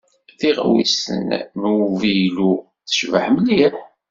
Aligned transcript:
Tiɣwist 0.39 1.05
n 1.61 1.61
wevyulu 1.63 2.51
tecbeḥ 2.87 3.25
mliḥ. 3.33 3.75